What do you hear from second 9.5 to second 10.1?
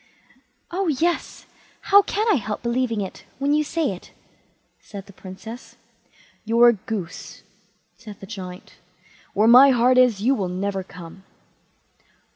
heart